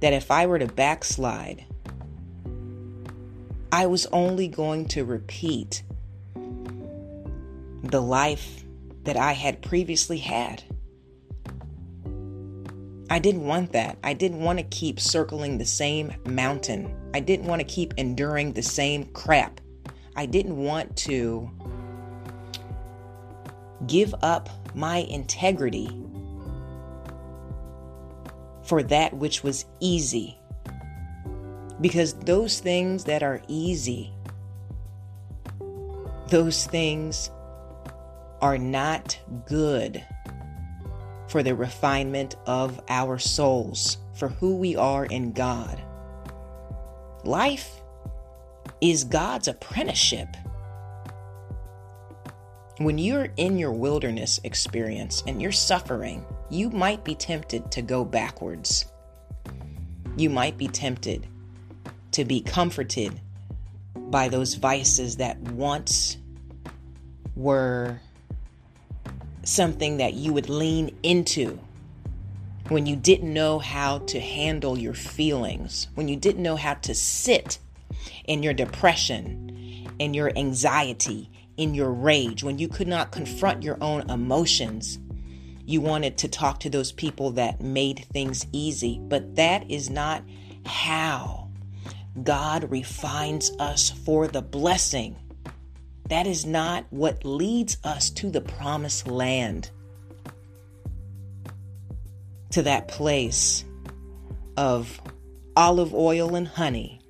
that 0.00 0.12
if 0.12 0.30
I 0.30 0.46
were 0.46 0.58
to 0.58 0.66
backslide, 0.66 1.64
I 3.72 3.86
was 3.86 4.06
only 4.06 4.48
going 4.48 4.86
to 4.88 5.04
repeat 5.04 5.82
the 7.82 8.00
life 8.00 8.64
that 9.04 9.16
I 9.16 9.32
had 9.32 9.62
previously 9.62 10.18
had. 10.18 10.62
I 13.14 13.20
didn't 13.20 13.46
want 13.46 13.70
that. 13.70 13.96
I 14.02 14.12
didn't 14.12 14.40
want 14.40 14.58
to 14.58 14.64
keep 14.64 14.98
circling 14.98 15.56
the 15.56 15.64
same 15.64 16.12
mountain. 16.26 16.92
I 17.14 17.20
didn't 17.20 17.46
want 17.46 17.60
to 17.60 17.64
keep 17.64 17.94
enduring 17.96 18.54
the 18.54 18.62
same 18.64 19.04
crap. 19.04 19.60
I 20.16 20.26
didn't 20.26 20.56
want 20.56 20.96
to 20.96 21.48
give 23.86 24.16
up 24.20 24.48
my 24.74 24.96
integrity 24.96 25.96
for 28.64 28.82
that 28.82 29.14
which 29.14 29.44
was 29.44 29.64
easy. 29.78 30.36
Because 31.80 32.14
those 32.14 32.58
things 32.58 33.04
that 33.04 33.22
are 33.22 33.40
easy, 33.46 34.12
those 36.30 36.66
things 36.66 37.30
are 38.40 38.58
not 38.58 39.16
good 39.46 40.04
for 41.34 41.42
the 41.42 41.56
refinement 41.56 42.36
of 42.46 42.80
our 42.88 43.18
souls, 43.18 43.98
for 44.14 44.28
who 44.28 44.54
we 44.54 44.76
are 44.76 45.04
in 45.06 45.32
God. 45.32 45.82
Life 47.24 47.82
is 48.80 49.02
God's 49.02 49.48
apprenticeship. 49.48 50.28
When 52.78 52.98
you're 52.98 53.30
in 53.36 53.58
your 53.58 53.72
wilderness 53.72 54.38
experience 54.44 55.24
and 55.26 55.42
you're 55.42 55.50
suffering, 55.50 56.24
you 56.50 56.70
might 56.70 57.02
be 57.02 57.16
tempted 57.16 57.68
to 57.72 57.82
go 57.82 58.04
backwards. 58.04 58.84
You 60.16 60.30
might 60.30 60.56
be 60.56 60.68
tempted 60.68 61.26
to 62.12 62.24
be 62.24 62.42
comforted 62.42 63.20
by 63.96 64.28
those 64.28 64.54
vices 64.54 65.16
that 65.16 65.40
once 65.40 66.16
were 67.34 67.98
something 69.44 69.98
that 69.98 70.14
you 70.14 70.32
would 70.32 70.48
lean 70.48 70.96
into 71.02 71.58
when 72.68 72.86
you 72.86 72.96
didn't 72.96 73.32
know 73.32 73.58
how 73.58 73.98
to 73.98 74.18
handle 74.20 74.78
your 74.78 74.94
feelings, 74.94 75.88
when 75.94 76.08
you 76.08 76.16
didn't 76.16 76.42
know 76.42 76.56
how 76.56 76.74
to 76.74 76.94
sit 76.94 77.58
in 78.24 78.42
your 78.42 78.54
depression, 78.54 79.86
in 79.98 80.14
your 80.14 80.32
anxiety, 80.36 81.30
in 81.56 81.74
your 81.74 81.92
rage, 81.92 82.42
when 82.42 82.58
you 82.58 82.68
could 82.68 82.88
not 82.88 83.12
confront 83.12 83.62
your 83.62 83.78
own 83.80 84.08
emotions. 84.10 84.98
You 85.66 85.80
wanted 85.80 86.18
to 86.18 86.28
talk 86.28 86.60
to 86.60 86.70
those 86.70 86.92
people 86.92 87.30
that 87.32 87.60
made 87.60 88.06
things 88.12 88.46
easy, 88.52 89.00
but 89.02 89.36
that 89.36 89.70
is 89.70 89.88
not 89.88 90.22
how 90.66 91.48
God 92.22 92.70
refines 92.70 93.50
us 93.58 93.90
for 93.90 94.28
the 94.28 94.42
blessing. 94.42 95.16
That 96.08 96.26
is 96.26 96.44
not 96.44 96.84
what 96.90 97.24
leads 97.24 97.78
us 97.82 98.10
to 98.10 98.30
the 98.30 98.40
promised 98.40 99.08
land, 99.08 99.70
to 102.50 102.62
that 102.62 102.88
place 102.88 103.64
of 104.56 105.00
olive 105.56 105.94
oil 105.94 106.34
and 106.34 106.46
honey, 106.46 107.00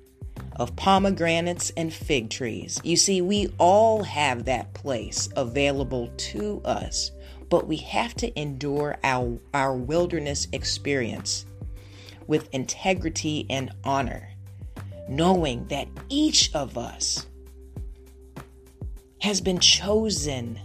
of 0.55 0.75
pomegranates 0.75 1.71
and 1.75 1.93
fig 1.93 2.29
trees. 2.29 2.79
You 2.83 2.95
see, 2.95 3.21
we 3.21 3.53
all 3.57 4.03
have 4.03 4.45
that 4.45 4.73
place 4.73 5.27
available 5.35 6.09
to 6.15 6.61
us, 6.63 7.11
but 7.49 7.67
we 7.67 7.77
have 7.77 8.13
to 8.15 8.39
endure 8.39 8.97
our, 9.03 9.37
our 9.53 9.75
wilderness 9.75 10.47
experience 10.53 11.45
with 12.27 12.47
integrity 12.53 13.45
and 13.49 13.71
honor, 13.83 14.29
knowing 15.09 15.67
that 15.67 15.87
each 16.09 16.53
of 16.55 16.77
us 16.77 17.27
has 19.19 19.41
been 19.41 19.59
chosen 19.59 20.59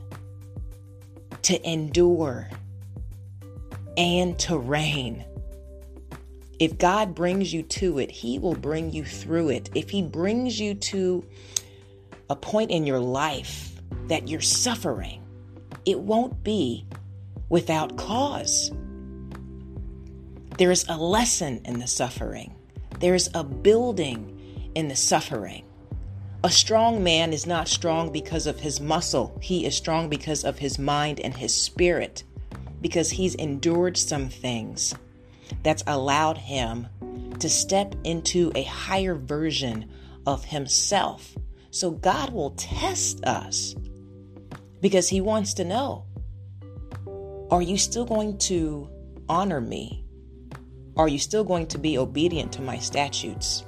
to 1.42 1.68
endure 1.68 2.48
and 3.96 4.38
to 4.38 4.58
reign. 4.58 5.24
If 6.58 6.76
God 6.76 7.14
brings 7.14 7.52
you 7.52 7.62
to 7.62 7.98
it, 7.98 8.10
He 8.10 8.38
will 8.38 8.54
bring 8.54 8.92
you 8.92 9.04
through 9.04 9.50
it. 9.50 9.70
If 9.74 9.90
He 9.90 10.02
brings 10.02 10.60
you 10.60 10.74
to 10.74 11.24
a 12.28 12.36
point 12.36 12.70
in 12.70 12.86
your 12.86 13.00
life 13.00 13.80
that 14.08 14.28
you're 14.28 14.40
suffering, 14.40 15.22
it 15.86 15.98
won't 16.00 16.44
be 16.44 16.86
without 17.48 17.96
cause. 17.96 18.70
There 20.58 20.70
is 20.70 20.84
a 20.88 20.96
lesson 20.96 21.62
in 21.64 21.78
the 21.78 21.86
suffering, 21.86 22.54
there 22.98 23.14
is 23.14 23.30
a 23.34 23.42
building 23.42 24.70
in 24.74 24.88
the 24.88 24.96
suffering. 24.96 25.64
A 26.42 26.50
strong 26.50 27.04
man 27.04 27.34
is 27.34 27.46
not 27.46 27.68
strong 27.68 28.10
because 28.10 28.46
of 28.46 28.60
his 28.60 28.80
muscle. 28.80 29.38
He 29.42 29.66
is 29.66 29.76
strong 29.76 30.08
because 30.08 30.42
of 30.42 30.58
his 30.58 30.78
mind 30.78 31.20
and 31.20 31.36
his 31.36 31.54
spirit, 31.54 32.24
because 32.80 33.10
he's 33.10 33.34
endured 33.34 33.98
some 33.98 34.30
things 34.30 34.94
that's 35.62 35.84
allowed 35.86 36.38
him 36.38 36.86
to 37.40 37.48
step 37.50 37.94
into 38.04 38.52
a 38.54 38.62
higher 38.62 39.14
version 39.14 39.90
of 40.26 40.46
himself. 40.46 41.36
So 41.72 41.90
God 41.90 42.32
will 42.32 42.52
test 42.52 43.22
us 43.26 43.74
because 44.80 45.10
he 45.10 45.20
wants 45.20 45.52
to 45.54 45.64
know 45.64 46.06
are 47.50 47.62
you 47.62 47.76
still 47.76 48.06
going 48.06 48.38
to 48.38 48.88
honor 49.28 49.60
me? 49.60 50.06
Are 50.96 51.08
you 51.08 51.18
still 51.18 51.44
going 51.44 51.66
to 51.66 51.78
be 51.78 51.98
obedient 51.98 52.52
to 52.52 52.62
my 52.62 52.78
statutes? 52.78 53.64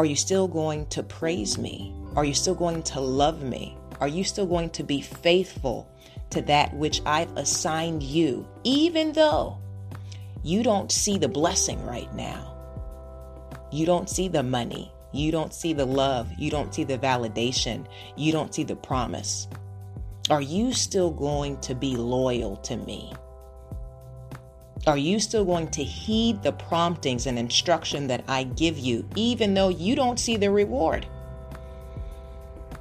Are 0.00 0.06
you 0.06 0.16
still 0.16 0.48
going 0.48 0.86
to 0.86 1.02
praise 1.02 1.58
me? 1.58 1.92
Are 2.16 2.24
you 2.24 2.32
still 2.32 2.54
going 2.54 2.82
to 2.84 3.00
love 3.00 3.42
me? 3.42 3.76
Are 4.00 4.08
you 4.08 4.24
still 4.24 4.46
going 4.46 4.70
to 4.70 4.82
be 4.82 5.02
faithful 5.02 5.86
to 6.30 6.40
that 6.40 6.74
which 6.74 7.02
I've 7.04 7.30
assigned 7.36 8.02
you, 8.02 8.48
even 8.64 9.12
though 9.12 9.58
you 10.42 10.62
don't 10.62 10.90
see 10.90 11.18
the 11.18 11.28
blessing 11.28 11.84
right 11.84 12.10
now? 12.14 12.56
You 13.70 13.84
don't 13.84 14.08
see 14.08 14.26
the 14.26 14.42
money. 14.42 14.90
You 15.12 15.32
don't 15.32 15.52
see 15.52 15.74
the 15.74 15.84
love. 15.84 16.32
You 16.38 16.50
don't 16.50 16.74
see 16.74 16.84
the 16.84 16.96
validation. 16.96 17.86
You 18.16 18.32
don't 18.32 18.54
see 18.54 18.64
the 18.64 18.76
promise. 18.76 19.48
Are 20.30 20.40
you 20.40 20.72
still 20.72 21.10
going 21.10 21.60
to 21.60 21.74
be 21.74 21.94
loyal 21.94 22.56
to 22.56 22.78
me? 22.78 23.12
Are 24.86 24.96
you 24.96 25.20
still 25.20 25.44
going 25.44 25.68
to 25.72 25.84
heed 25.84 26.42
the 26.42 26.52
promptings 26.52 27.26
and 27.26 27.38
instruction 27.38 28.06
that 28.06 28.24
I 28.26 28.44
give 28.44 28.78
you, 28.78 29.06
even 29.14 29.52
though 29.54 29.68
you 29.68 29.94
don't 29.94 30.18
see 30.18 30.36
the 30.36 30.50
reward? 30.50 31.06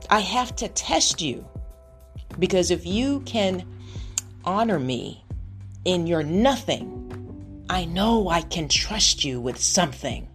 I 0.10 0.22
have 0.22 0.56
to 0.58 0.70
test 0.70 1.22
you 1.22 1.46
because 2.40 2.72
if 2.72 2.86
you 2.86 3.20
can 3.22 3.66
honor 4.46 4.80
me 4.80 5.24
in 5.86 6.08
your 6.08 6.24
nothing, 6.24 7.66
I 7.70 7.86
know 7.86 8.30
I 8.30 8.42
can 8.42 8.68
trust 8.70 9.24
you 9.24 9.42
with 9.42 9.60
something. 9.60 10.28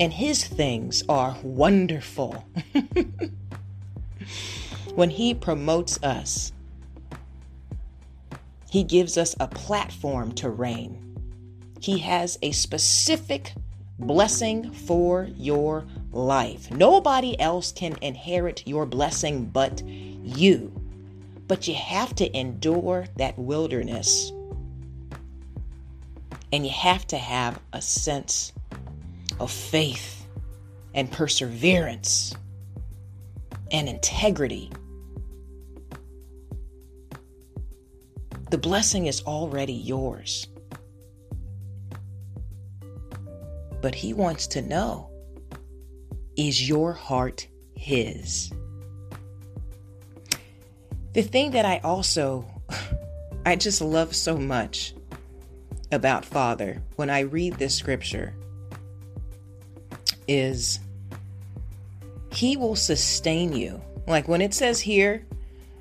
And 0.00 0.12
his 0.12 0.44
things 0.44 1.02
are 1.08 1.36
wonderful. 1.42 2.44
when 4.94 5.10
he 5.10 5.34
promotes 5.34 6.02
us, 6.02 6.52
He 8.70 8.84
gives 8.84 9.18
us 9.18 9.34
a 9.40 9.48
platform 9.48 10.32
to 10.36 10.48
reign. 10.48 11.06
He 11.80 11.98
has 11.98 12.38
a 12.40 12.52
specific 12.52 13.52
blessing 13.98 14.70
for 14.70 15.28
your 15.36 15.86
life. 16.12 16.70
Nobody 16.70 17.38
else 17.40 17.72
can 17.72 17.96
inherit 18.00 18.66
your 18.66 18.86
blessing 18.86 19.46
but 19.46 19.82
you. 19.86 20.72
But 21.48 21.66
you 21.66 21.74
have 21.74 22.14
to 22.16 22.38
endure 22.38 23.06
that 23.16 23.36
wilderness. 23.36 24.30
And 26.52 26.64
you 26.64 26.70
have 26.70 27.06
to 27.08 27.18
have 27.18 27.58
a 27.72 27.82
sense 27.82 28.52
of 29.40 29.50
faith 29.50 30.26
and 30.94 31.10
perseverance 31.10 32.34
and 33.72 33.88
integrity. 33.88 34.70
The 38.50 38.58
blessing 38.58 39.06
is 39.06 39.22
already 39.22 39.72
yours. 39.72 40.48
But 43.80 43.94
He 43.94 44.12
wants 44.12 44.48
to 44.48 44.62
know 44.62 45.08
is 46.36 46.68
your 46.68 46.92
heart 46.92 47.46
His? 47.76 48.50
The 51.12 51.22
thing 51.22 51.52
that 51.52 51.64
I 51.64 51.78
also, 51.78 52.44
I 53.46 53.54
just 53.54 53.80
love 53.80 54.16
so 54.16 54.36
much 54.36 54.94
about 55.92 56.24
Father 56.24 56.82
when 56.96 57.08
I 57.08 57.20
read 57.20 57.54
this 57.54 57.76
scripture 57.76 58.34
is 60.26 60.80
He 62.32 62.56
will 62.56 62.76
sustain 62.76 63.52
you. 63.52 63.80
Like 64.08 64.26
when 64.26 64.40
it 64.40 64.54
says 64.54 64.80
here, 64.80 65.24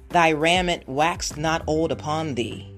Thy 0.09 0.29
raiment 0.29 0.87
waxed 0.87 1.37
not 1.37 1.63
old 1.67 1.91
upon 1.91 2.33
thee, 2.35 2.73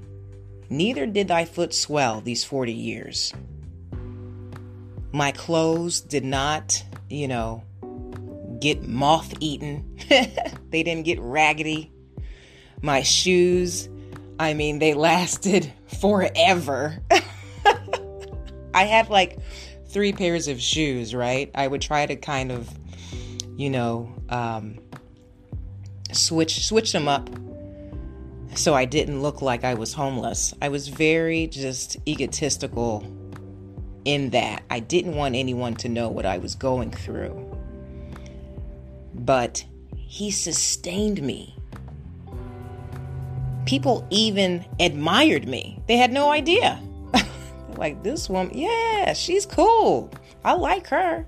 neither 0.70 1.06
did 1.06 1.30
thy 1.30 1.46
foot 1.46 1.74
swell 1.74 2.20
these 2.20 2.44
forty 2.44 2.74
years. 2.74 3.34
My 5.14 5.32
clothes 5.32 6.02
did 6.02 6.26
not, 6.26 6.84
you 7.10 7.28
know, 7.28 7.64
get 8.60 8.84
moth 8.84 9.34
eaten. 9.40 9.98
they 10.10 10.84
didn't 10.84 11.04
get 11.04 11.20
raggedy. 11.20 11.92
My 12.82 13.02
shoes, 13.02 13.90
I 14.40 14.54
mean, 14.54 14.80
they 14.80 14.94
lasted 14.94 15.72
forever. 16.00 17.00
I 18.74 18.84
had 18.86 19.10
like 19.10 19.40
three 19.88 20.14
pairs 20.14 20.48
of 20.48 20.62
shoes, 20.62 21.14
right? 21.14 21.52
I 21.56 21.68
would 21.68 21.82
try 21.82 22.06
to 22.06 22.16
kind 22.16 22.52
of, 22.52 22.70
you 23.58 23.70
know, 23.70 24.14
um, 24.30 24.80
switch 26.12 26.66
switch 26.66 26.92
them 26.92 27.08
up 27.08 27.30
so 28.56 28.74
I 28.74 28.86
didn't 28.86 29.22
look 29.22 29.42
like 29.42 29.64
I 29.64 29.76
was 29.76 29.94
homeless. 29.94 30.54
I 30.62 30.70
was 30.70 30.90
very 30.90 31.48
just 31.48 31.98
egotistical 32.08 33.06
in 34.04 34.32
that. 34.32 34.64
I 34.70 34.80
didn't 34.80 35.16
want 35.16 35.36
anyone 35.36 35.76
to 35.76 35.90
know 35.90 36.10
what 36.10 36.26
I 36.26 36.38
was 36.38 36.56
going 36.56 36.92
through. 36.92 37.48
But 39.14 39.64
he 39.96 40.32
sustained 40.32 41.22
me. 41.22 41.56
People 43.66 44.06
even 44.10 44.66
admired 44.80 45.48
me. 45.48 45.82
They 45.88 45.98
had 45.98 46.12
no 46.12 46.32
idea. 46.32 46.80
like, 47.78 48.04
this 48.04 48.30
woman, 48.30 48.58
yeah, 48.58 49.14
she's 49.14 49.46
cool. 49.46 50.12
I 50.44 50.54
like 50.54 50.88
her. 50.88 51.26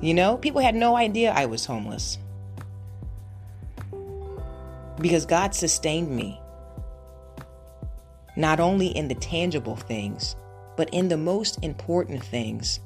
You 0.00 0.14
know, 0.14 0.36
people 0.36 0.62
had 0.62 0.74
no 0.74 0.96
idea 0.96 1.32
I 1.32 1.46
was 1.46 1.66
homeless. 1.66 2.18
Because 5.00 5.26
God 5.26 5.54
sustained 5.54 6.10
me. 6.10 6.40
Not 8.36 8.60
only 8.60 8.88
in 8.88 9.08
the 9.08 9.14
tangible 9.14 9.76
things, 9.76 10.36
but 10.76 10.90
in 10.90 11.08
the 11.08 11.16
most 11.16 11.58
important 11.62 12.22
things, 12.22 12.80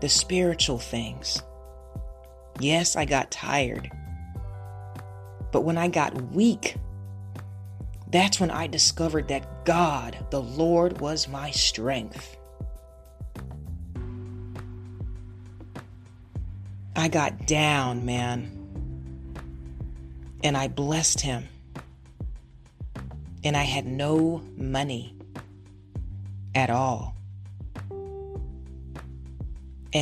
the 0.00 0.08
spiritual 0.08 0.78
things. 0.78 1.42
Yes, 2.60 2.96
I 2.96 3.04
got 3.04 3.30
tired. 3.30 3.90
But 5.52 5.62
when 5.62 5.78
I 5.78 5.88
got 5.88 6.32
weak, 6.32 6.76
that's 8.10 8.38
when 8.38 8.50
I 8.50 8.66
discovered 8.66 9.28
that 9.28 9.64
God, 9.64 10.16
the 10.30 10.40
Lord, 10.42 11.00
was 11.00 11.28
my 11.28 11.50
strength. 11.50 12.36
I 16.96 17.08
got 17.08 17.46
down, 17.46 18.04
man. 18.04 18.53
And 20.44 20.56
I 20.56 20.68
blessed 20.68 21.20
him. 21.20 21.48
And 23.42 23.56
I 23.56 23.64
had 23.64 23.86
no 23.86 24.40
money 24.56 25.16
at 26.54 26.70
all. 26.70 27.16
And 27.90 28.48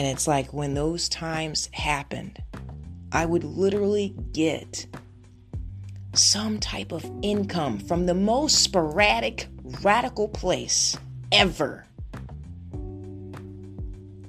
it's 0.06 0.26
like 0.26 0.52
when 0.52 0.74
those 0.74 1.08
times 1.08 1.70
happened, 1.72 2.42
I 3.12 3.26
would 3.26 3.44
literally 3.44 4.14
get 4.32 4.86
some 6.14 6.58
type 6.58 6.92
of 6.92 7.10
income 7.22 7.78
from 7.78 8.06
the 8.06 8.14
most 8.14 8.62
sporadic, 8.62 9.48
radical 9.82 10.28
place 10.28 10.96
ever. 11.30 11.86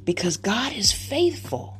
Because 0.04 0.38
God 0.38 0.74
is 0.74 0.92
faithful. 0.92 1.78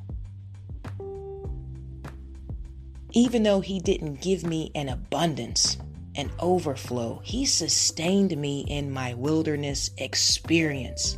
Even 3.14 3.44
though 3.44 3.62
He 3.62 3.80
didn't 3.80 4.22
give 4.22 4.44
me 4.44 4.72
an 4.76 4.90
abundance, 4.90 5.78
an 6.16 6.32
overflow, 6.40 7.22
He 7.24 7.46
sustained 7.46 8.36
me 8.38 8.66
in 8.68 8.92
my 8.92 9.14
wilderness 9.14 9.92
experience. 9.98 11.18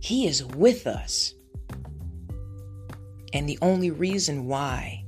He 0.00 0.26
is 0.26 0.44
with 0.44 0.86
us. 0.86 1.34
And 3.32 3.48
the 3.48 3.58
only 3.60 3.90
reason 3.90 4.46
why 4.46 5.04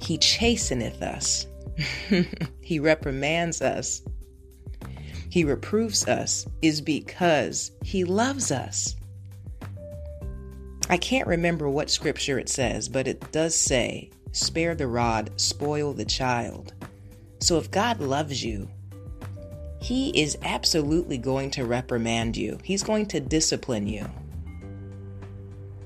he 0.00 0.18
chasteneth 0.18 1.02
us, 1.02 1.46
he 2.62 2.78
reprimands 2.78 3.60
us, 3.60 4.02
he 5.28 5.44
reproves 5.44 6.08
us, 6.08 6.46
is 6.62 6.80
because 6.80 7.70
he 7.84 8.04
loves 8.04 8.50
us. 8.50 8.96
I 10.90 10.96
can't 10.96 11.28
remember 11.28 11.68
what 11.68 11.88
scripture 11.88 12.36
it 12.40 12.48
says, 12.48 12.88
but 12.88 13.06
it 13.06 13.30
does 13.30 13.54
say, 13.54 14.10
Spare 14.32 14.74
the 14.74 14.88
rod, 14.88 15.30
spoil 15.40 15.92
the 15.92 16.04
child. 16.04 16.74
So 17.38 17.58
if 17.58 17.70
God 17.70 18.00
loves 18.00 18.44
you, 18.44 18.68
he 19.80 20.10
is 20.20 20.36
absolutely 20.42 21.16
going 21.16 21.52
to 21.52 21.64
reprimand 21.64 22.36
you. 22.36 22.58
He's 22.64 22.82
going 22.82 23.06
to 23.06 23.20
discipline 23.20 23.86
you. 23.86 24.10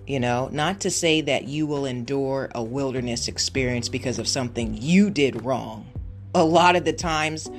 You 0.07 0.21
know, 0.21 0.49
not 0.51 0.81
to 0.81 0.91
say 0.91 1.21
that 1.21 1.45
you 1.45 1.67
will 1.67 1.85
endure 1.85 2.51
a 2.55 2.65
wilderness 2.65 3.29
experience 3.29 3.91
because 3.91 4.19
of 4.19 4.27
something 4.27 4.79
you 4.81 5.11
did 5.11 5.45
wrong. 5.45 5.87
A 6.35 6.45
lot 6.45 6.77
of 6.77 6.87
the 6.87 6.95
times, 6.95 7.51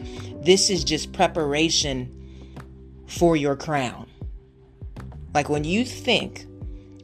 this 0.42 0.72
is 0.72 0.84
just 0.84 1.14
preparation 1.14 2.12
for 3.06 3.36
your 3.36 3.56
crown. 3.56 4.08
Like 5.36 5.48
when 5.48 5.64
you 5.64 5.86
think 5.86 6.48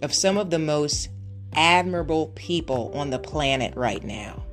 of 0.01 0.13
some 0.13 0.37
of 0.37 0.49
the 0.49 0.59
most 0.59 1.09
admirable 1.53 2.27
people 2.35 2.91
on 2.95 3.09
the 3.09 3.19
planet 3.19 3.75
right 3.75 4.03
now, 4.03 4.43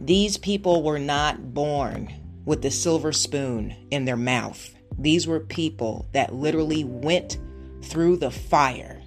these 0.00 0.36
people 0.36 0.82
were 0.82 0.98
not 0.98 1.52
born 1.52 2.12
with 2.44 2.62
the 2.62 2.70
silver 2.70 3.12
spoon 3.12 3.74
in 3.90 4.04
their 4.06 4.16
mouth. 4.16 4.74
These 4.98 5.26
were 5.26 5.40
people 5.40 6.08
that 6.12 6.34
literally 6.34 6.84
went 6.84 7.38
through 7.82 8.16
the 8.16 8.30
fire. 8.30 9.02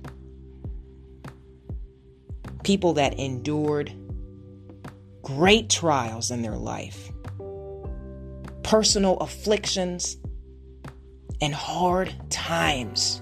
People 2.63 2.93
that 2.93 3.19
endured 3.19 3.91
great 5.21 5.69
trials 5.69 6.31
in 6.31 6.41
their 6.41 6.55
life, 6.55 7.11
personal 8.61 9.17
afflictions, 9.17 10.17
and 11.41 11.53
hard 11.53 12.13
times. 12.29 13.21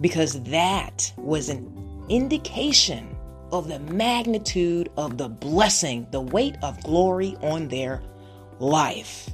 Because 0.00 0.42
that 0.44 1.12
was 1.16 1.48
an 1.48 2.04
indication 2.08 3.16
of 3.52 3.68
the 3.68 3.78
magnitude 3.78 4.90
of 4.96 5.18
the 5.18 5.28
blessing, 5.28 6.06
the 6.10 6.20
weight 6.20 6.56
of 6.62 6.82
glory 6.82 7.36
on 7.42 7.68
their 7.68 8.02
life. 8.58 9.30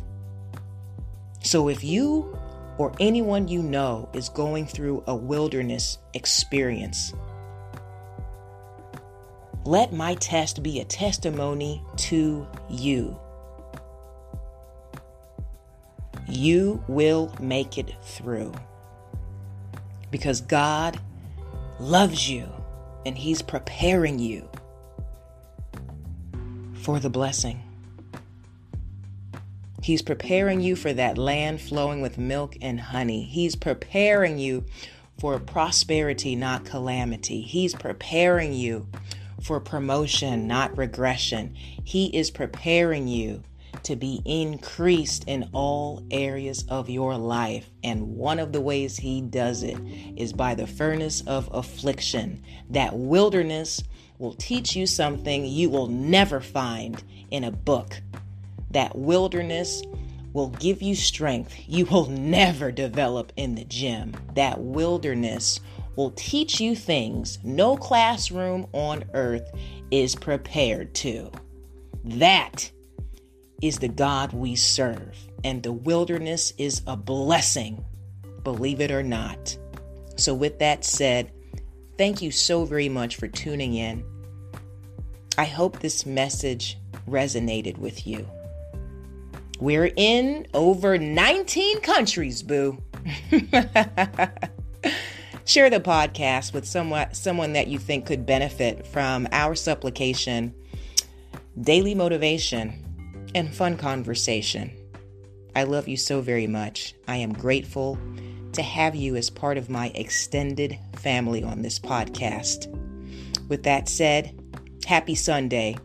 So 1.42 1.68
if 1.68 1.82
you 1.82 2.38
or 2.78 2.92
anyone 3.00 3.48
you 3.48 3.62
know 3.62 4.08
is 4.12 4.28
going 4.28 4.66
through 4.66 5.02
a 5.06 5.14
wilderness 5.14 5.98
experience, 6.14 7.12
let 9.64 9.92
my 9.92 10.14
test 10.14 10.62
be 10.62 10.80
a 10.80 10.84
testimony 10.84 11.82
to 11.96 12.46
you. 12.68 13.18
You 16.28 16.82
will 16.88 17.34
make 17.40 17.78
it 17.78 17.94
through 18.02 18.52
because 20.12 20.42
God 20.42 21.00
loves 21.80 22.30
you 22.30 22.48
and 23.04 23.18
He's 23.18 23.42
preparing 23.42 24.20
you 24.20 24.48
for 26.74 27.00
the 27.00 27.10
blessing. 27.10 27.60
He's 29.82 30.02
preparing 30.02 30.60
you 30.60 30.76
for 30.76 30.92
that 30.92 31.18
land 31.18 31.60
flowing 31.60 32.00
with 32.00 32.16
milk 32.16 32.56
and 32.60 32.80
honey. 32.80 33.24
He's 33.24 33.56
preparing 33.56 34.38
you 34.38 34.64
for 35.18 35.40
prosperity, 35.40 36.36
not 36.36 36.64
calamity. 36.64 37.40
He's 37.40 37.74
preparing 37.74 38.52
you 38.52 38.86
for 39.40 39.58
promotion, 39.58 40.46
not 40.46 40.76
regression. 40.78 41.56
He 41.82 42.06
is 42.16 42.30
preparing 42.30 43.08
you 43.08 43.42
to 43.84 43.96
be 43.96 44.22
increased 44.24 45.24
in 45.26 45.48
all 45.52 46.02
areas 46.10 46.64
of 46.68 46.88
your 46.88 47.16
life. 47.16 47.68
And 47.82 48.16
one 48.16 48.38
of 48.38 48.52
the 48.52 48.60
ways 48.60 48.96
He 48.96 49.20
does 49.20 49.62
it 49.62 49.78
is 50.16 50.32
by 50.32 50.54
the 50.54 50.66
furnace 50.66 51.22
of 51.26 51.48
affliction. 51.52 52.42
That 52.70 52.96
wilderness 52.96 53.82
will 54.18 54.34
teach 54.34 54.76
you 54.76 54.86
something 54.86 55.44
you 55.44 55.68
will 55.70 55.88
never 55.88 56.40
find 56.40 57.02
in 57.30 57.44
a 57.44 57.50
book. 57.50 58.00
That 58.70 58.96
wilderness 58.96 59.82
will 60.32 60.48
give 60.48 60.80
you 60.80 60.94
strength 60.94 61.54
you 61.66 61.84
will 61.86 62.06
never 62.06 62.72
develop 62.72 63.32
in 63.36 63.54
the 63.54 63.64
gym. 63.64 64.14
That 64.34 64.60
wilderness 64.60 65.60
will 65.96 66.12
teach 66.12 66.60
you 66.60 66.74
things 66.74 67.38
no 67.44 67.76
classroom 67.76 68.66
on 68.72 69.04
earth 69.12 69.50
is 69.90 70.14
prepared 70.14 70.94
to. 70.94 71.30
That 72.04 72.70
is 73.62 73.78
the 73.78 73.88
God 73.88 74.32
we 74.32 74.56
serve, 74.56 75.16
and 75.44 75.62
the 75.62 75.72
wilderness 75.72 76.52
is 76.58 76.82
a 76.86 76.96
blessing, 76.96 77.84
believe 78.42 78.80
it 78.80 78.90
or 78.90 79.04
not. 79.04 79.56
So, 80.16 80.34
with 80.34 80.58
that 80.58 80.84
said, 80.84 81.30
thank 81.96 82.20
you 82.20 82.30
so 82.32 82.64
very 82.64 82.88
much 82.88 83.16
for 83.16 83.28
tuning 83.28 83.74
in. 83.74 84.04
I 85.38 85.44
hope 85.44 85.78
this 85.78 86.04
message 86.04 86.76
resonated 87.08 87.78
with 87.78 88.06
you. 88.06 88.28
We're 89.60 89.92
in 89.96 90.46
over 90.54 90.98
19 90.98 91.80
countries, 91.80 92.42
boo. 92.42 92.82
Share 95.44 95.70
the 95.70 95.80
podcast 95.80 96.52
with 96.52 96.66
someone 96.66 97.14
someone 97.14 97.52
that 97.54 97.68
you 97.68 97.78
think 97.78 98.06
could 98.06 98.26
benefit 98.26 98.86
from 98.86 99.28
our 99.32 99.54
supplication, 99.54 100.54
daily 101.60 101.94
motivation, 101.94 102.81
and 103.34 103.54
fun 103.54 103.76
conversation. 103.76 104.72
I 105.54 105.64
love 105.64 105.88
you 105.88 105.96
so 105.96 106.20
very 106.20 106.46
much. 106.46 106.94
I 107.06 107.16
am 107.16 107.32
grateful 107.32 107.98
to 108.52 108.62
have 108.62 108.94
you 108.94 109.16
as 109.16 109.30
part 109.30 109.58
of 109.58 109.70
my 109.70 109.90
extended 109.94 110.78
family 110.96 111.42
on 111.42 111.62
this 111.62 111.78
podcast. 111.78 112.68
With 113.48 113.62
that 113.64 113.88
said, 113.88 114.38
happy 114.86 115.14
Sunday. 115.14 115.76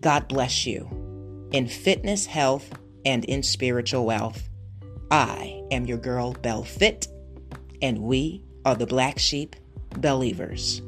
God 0.00 0.28
bless 0.28 0.66
you. 0.66 0.88
In 1.52 1.66
fitness, 1.66 2.26
health, 2.26 2.70
and 3.04 3.24
in 3.24 3.42
spiritual 3.42 4.06
wealth, 4.06 4.48
I 5.10 5.62
am 5.70 5.86
your 5.86 5.98
girl, 5.98 6.32
Bell 6.32 6.62
Fit, 6.62 7.08
and 7.82 7.98
we 7.98 8.44
are 8.64 8.74
the 8.74 8.86
Black 8.86 9.18
Sheep 9.18 9.56
Believers. 9.96 10.82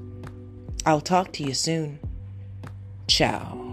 I'll 0.86 1.00
talk 1.00 1.32
to 1.34 1.44
you 1.44 1.54
soon. 1.54 1.98
Ciao. 3.08 3.71